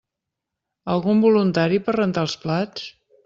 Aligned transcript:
Algun 0.93 1.21
voluntari 1.27 1.79
per 1.89 1.95
rentar 1.99 2.25
els 2.29 2.37
plats? 2.47 2.89